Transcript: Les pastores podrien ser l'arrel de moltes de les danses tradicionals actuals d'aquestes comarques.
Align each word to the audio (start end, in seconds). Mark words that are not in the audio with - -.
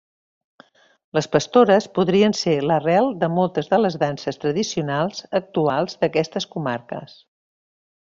Les 1.17 1.25
pastores 1.33 1.87
podrien 1.97 2.33
ser 2.39 2.55
l'arrel 2.71 3.09
de 3.23 3.29
moltes 3.33 3.69
de 3.73 3.79
les 3.81 3.97
danses 4.07 4.41
tradicionals 4.45 5.21
actuals 5.41 5.97
d'aquestes 6.05 6.49
comarques. 6.57 7.15